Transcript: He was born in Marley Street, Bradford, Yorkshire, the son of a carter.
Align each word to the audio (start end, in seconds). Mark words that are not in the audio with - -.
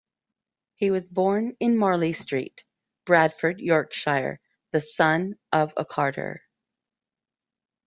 He 0.77 0.89
was 0.89 1.07
born 1.09 1.55
in 1.59 1.77
Marley 1.77 2.13
Street, 2.13 2.65
Bradford, 3.05 3.59
Yorkshire, 3.59 4.39
the 4.71 4.81
son 4.81 5.37
of 5.51 5.73
a 5.77 5.85
carter. 5.85 6.41